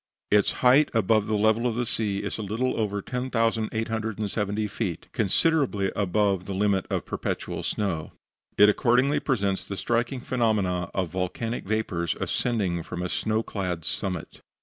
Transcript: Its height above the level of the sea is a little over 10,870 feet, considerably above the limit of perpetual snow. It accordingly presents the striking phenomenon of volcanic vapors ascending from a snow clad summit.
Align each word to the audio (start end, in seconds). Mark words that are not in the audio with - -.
Its 0.31 0.53
height 0.65 0.89
above 0.95 1.27
the 1.27 1.37
level 1.37 1.67
of 1.67 1.75
the 1.75 1.85
sea 1.85 2.23
is 2.23 2.39
a 2.39 2.41
little 2.41 2.75
over 2.75 3.03
10,870 3.03 4.67
feet, 4.67 5.07
considerably 5.13 5.91
above 5.95 6.45
the 6.45 6.55
limit 6.55 6.87
of 6.89 7.05
perpetual 7.05 7.61
snow. 7.61 8.11
It 8.57 8.67
accordingly 8.67 9.19
presents 9.19 9.67
the 9.67 9.77
striking 9.77 10.21
phenomenon 10.21 10.89
of 10.95 11.09
volcanic 11.09 11.65
vapors 11.65 12.15
ascending 12.19 12.81
from 12.81 13.03
a 13.03 13.09
snow 13.09 13.43
clad 13.43 13.85
summit. 13.85 14.41